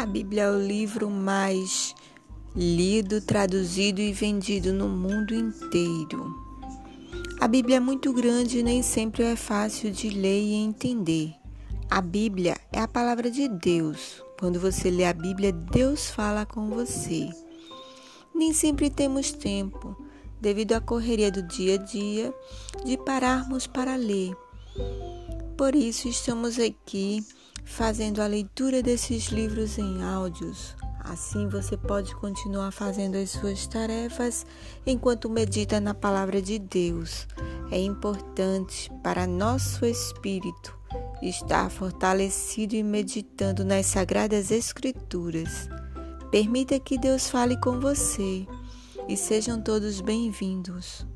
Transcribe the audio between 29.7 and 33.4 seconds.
em áudios. Assim você pode continuar fazendo as